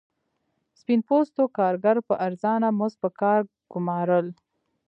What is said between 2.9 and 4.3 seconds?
پر کار ګومارل.